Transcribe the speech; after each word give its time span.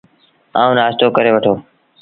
آئو، 0.59 0.71
نآشتو 0.77 1.05
ڪري 1.15 1.31
وٺو۔ 1.35 1.53